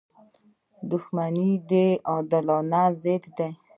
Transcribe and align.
•دښمني 0.89 1.51
د 1.69 1.71
عادلانو 2.09 2.83
ضد 3.01 3.23
ده. 3.37 3.47